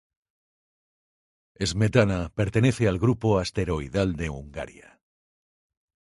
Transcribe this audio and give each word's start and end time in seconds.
Smetana 1.69 2.29
pertenece 2.33 2.87
al 2.87 2.97
grupo 2.97 3.37
asteroidal 3.37 4.15
de 4.15 4.31
Hungaria. 4.31 4.99